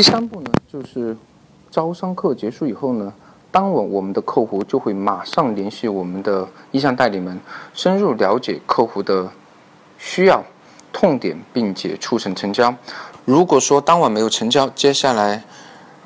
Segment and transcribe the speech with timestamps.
[0.00, 1.14] 第三步呢，就是
[1.70, 3.12] 招商课结束以后呢，
[3.50, 7.38] 当晚我们的客户就会马上联系我们的意向代理们，
[7.74, 9.30] 深入了解客户的
[9.98, 10.42] 需要、
[10.90, 12.74] 痛点，并且促成成交。
[13.26, 15.44] 如果说当晚没有成交，接下来。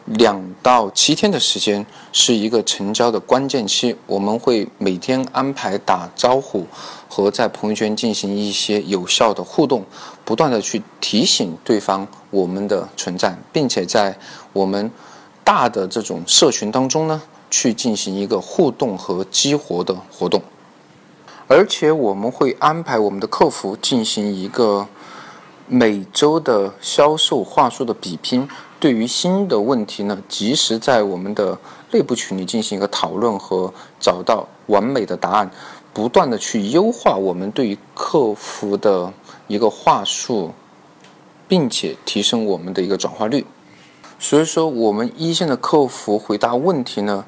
[0.07, 6.67] 两到七天的时间是一个成交的关键期，我们会每天安排打招呼
[7.09, 9.83] 和在朋友圈进行一些有效的互动，
[10.25, 14.17] 不断的去提醒对方我们的存在，并且在
[14.53, 14.91] 我们
[15.45, 20.43] 大的这种社群当中呢，去进行一个互动和激活的活动，
[21.47, 24.89] 而且我们会安排我们的客服进行一个
[25.67, 28.49] 每周的销售话术的比拼。
[28.81, 31.59] 对于新的问题呢，及时在我们的
[31.91, 35.51] 内部群里进行一个讨论和找到完美的答案，
[35.93, 39.13] 不断的去优化我们对于客服的
[39.47, 40.53] 一个话术，
[41.49, 43.47] 并且提升我们的一个转化率。
[44.19, 47.25] 所以说，我们一线的客服回答问题呢，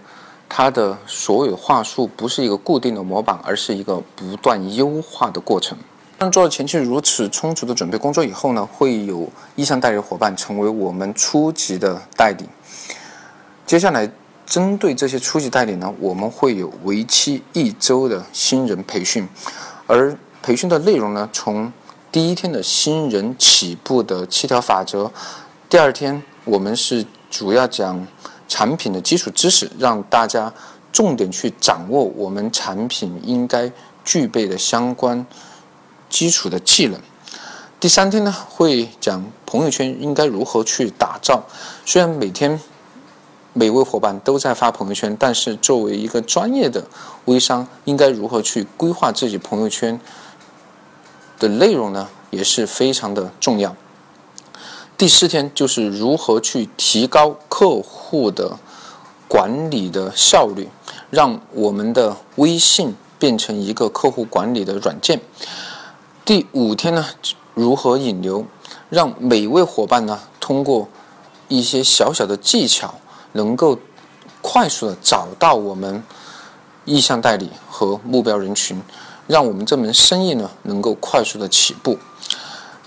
[0.49, 5.77] 它的所有话术不是一个固定的模板，而是一个不断优化的过程。
[6.19, 12.49] 当做了前期如此充足的准备工作以后呢，会有意向代理伙伴成为我们初级的代理。
[13.67, 14.11] 接下来，
[14.47, 19.29] 针对这些初级代理呢，我们会有为期一周的新人培训，
[19.87, 21.71] 而培训的内容呢，从
[22.11, 25.13] 第一天的新人起步的七条法则，
[25.69, 28.07] 第二天我们是主要讲
[28.49, 30.51] 产品的基础知识，让大家
[30.91, 33.71] 重点去掌握我们产品应该
[34.03, 35.27] 具备的相关。
[36.09, 37.01] 基础的技能。
[37.79, 41.45] 第三天呢，会讲朋友圈应该如何去打造。
[41.85, 42.61] 虽然每天
[43.53, 46.87] 每位伙伴都在发朋友圈，但是作为一个专业的
[47.27, 50.01] 微商，应该如何去规划自己朋友圈
[51.39, 52.09] 的内容呢？
[52.31, 53.75] 也是非常的重要。
[54.99, 58.59] 第四天就是如何去提高客户的
[59.29, 60.69] 管理的效率，
[61.11, 65.21] 让我们的微信变成一个客户管理的软件。
[66.27, 67.07] 第五天呢，
[67.55, 68.45] 如何引流，
[68.91, 70.89] 让每位伙伴呢通过
[71.47, 72.97] 一些小小的技巧，
[73.31, 73.79] 能够
[74.43, 76.03] 快速的找到我们
[76.85, 78.83] 意向代理和目标人群，
[79.29, 81.97] 让我们这门生意呢能够快速的起步。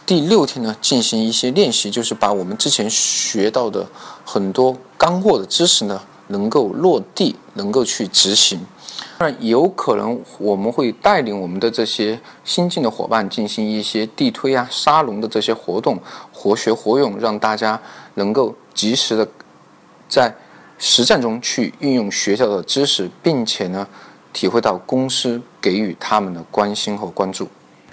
[0.06, 3.88] 第六天呢，进行一些练习，就是把我们之前学到的
[4.26, 8.60] 很多干货的知识呢，能够落地，能够去执行。
[9.22, 16.00] 那有可能我们会带领我们的这些新进的伙伴进行一些地推啊、沙龙的这些活动，
[16.32, 17.82] 活学活用，让大家
[18.14, 19.28] 能够及时的
[20.08, 20.34] 在
[20.78, 23.86] 实战中去运用学校的知识，并且呢，
[24.32, 27.50] 体会到公司给予他们的关心和关注。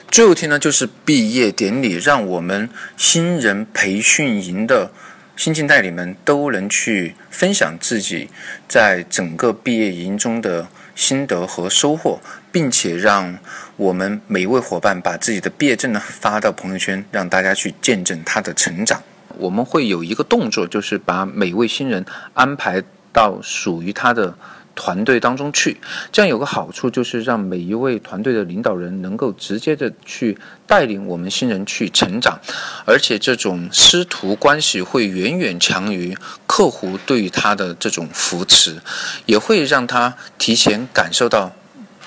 [0.09, 4.93] 最后一天呢，就是毕业典礼，让我们新人培训营的。
[5.37, 8.29] 新进代理们都能去分享自己
[8.67, 12.19] 在整个毕业营中的心得和收获，
[12.51, 13.39] 并且让
[13.77, 19.03] 我们每一位伙伴把自己的毕业证呢发到朋友圈，让大家去见证他的成长。
[19.37, 22.83] 我们会有一个动作，就是把每位新人安排
[23.13, 24.35] 到属于他的。
[24.77, 25.81] 团队当中去，
[26.13, 32.39] 这样有个好处就是让每一位团队的领导人能够直接的去带领我们新人去成长，
[32.85, 36.17] 而且这种师徒关系会远远强于
[36.47, 38.77] 客户对于他的这种扶持，
[39.25, 41.51] 也会让他提前感受到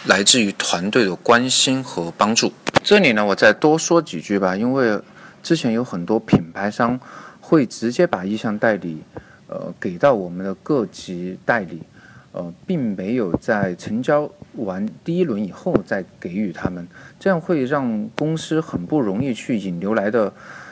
[0.05, 2.53] 来自于团队的关心和帮助。
[2.83, 4.97] 这里呢，我再多说几句吧，因为
[5.41, 6.99] 之前有很多品牌商
[7.41, 9.01] 会直接把意向代理，
[9.47, 11.81] 呃，给到我们的各级代理。
[12.31, 16.87] 呃，并没有在成交完第一轮以后再给予他们，
[17.19, 20.31] 这样会让公司很不容易去引流来的。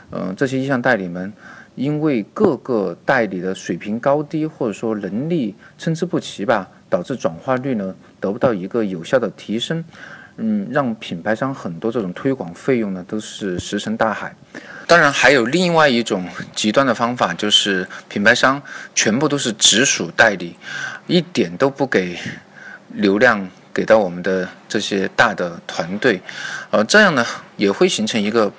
[0.10, 1.34] 呃，这些意向代理们，
[1.76, 9.84] 因为各个代理的水平高低或者说能力参差不齐吧，导致转化率呢得不到一个有效的提升。
[10.38, 14.34] 嗯，让品牌商很多这种推广费用呢都是石沉大海。
[14.88, 16.26] 当然，还有另外一种
[16.56, 18.62] 极端的方法，就是品牌商
[18.96, 20.56] 全部都是直属代理，
[21.08, 22.18] 一点都不给
[22.94, 26.22] 流量给到我们的这些大的团队，
[26.72, 27.26] 呃，这样呢
[27.58, 28.50] 也会形成一个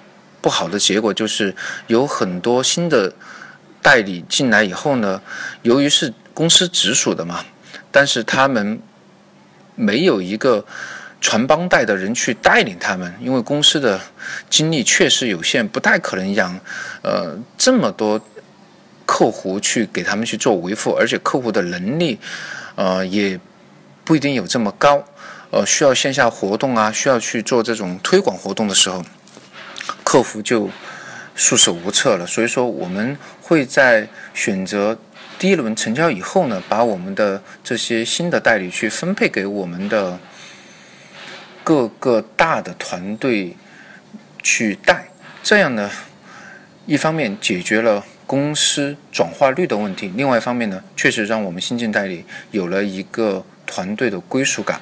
[0.43, 3.11] 不好的结果，就是有很多新的
[3.81, 5.23] 代理进来以后呢，
[5.63, 7.43] 由于是公司直属的嘛，
[7.91, 8.79] 但是他们
[9.75, 10.67] 没有一个。
[11.21, 14.01] 传帮带的人去带领他们，因为公司的
[14.49, 16.59] 精力确实有限，不太可能养
[17.03, 18.21] 呃这么多
[19.05, 22.19] 客户去给他们去做维护，而且客户的能力
[22.77, 23.39] 呃也
[24.05, 25.03] 不一定有这么高，
[25.51, 29.05] 呃需要线下活动啊，需要去做这种推广活动的时候，
[30.05, 30.71] 客服就
[31.35, 32.27] 束手无策了。
[32.27, 34.97] 所以说，我们会在选择
[35.39, 40.19] 第一轮成交以后呢，把我们的这些新的代理去分配给我们的
[41.69, 43.55] 各个大的团队
[44.43, 45.07] 去带，
[45.43, 45.91] 这样呢，
[46.87, 54.81] 一方面解决了公司转化率的问题，另外一方面呢，确实让我们新进代理有了一个团队的归属感。